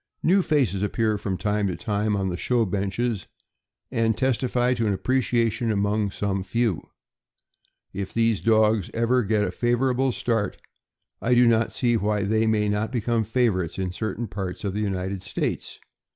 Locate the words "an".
4.87-4.93